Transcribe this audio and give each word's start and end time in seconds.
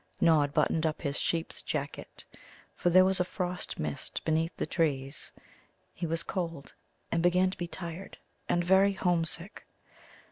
Nod 0.19 0.51
buttoned 0.51 0.83
up 0.87 0.99
his 1.03 1.19
sheep's 1.19 1.61
jacket, 1.61 2.25
for 2.75 2.89
there 2.89 3.05
was 3.05 3.19
a 3.19 3.23
frost 3.23 3.77
mist 3.77 4.25
beneath 4.25 4.57
the 4.57 4.65
trees. 4.65 5.31
He 5.93 6.07
was 6.07 6.23
cold, 6.23 6.73
and 7.11 7.21
began 7.21 7.51
to 7.51 7.57
be 7.59 7.67
tired 7.67 8.17
and 8.49 8.63
very 8.63 8.93
homesick. 8.93 9.63